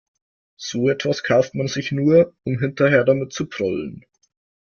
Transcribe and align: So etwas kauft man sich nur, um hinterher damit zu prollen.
So 0.57 0.89
etwas 0.89 1.21
kauft 1.21 1.53
man 1.53 1.67
sich 1.67 1.91
nur, 1.91 2.33
um 2.43 2.57
hinterher 2.57 3.03
damit 3.03 3.33
zu 3.33 3.45
prollen. 3.47 4.03